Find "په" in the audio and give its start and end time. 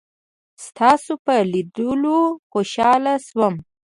1.25-1.35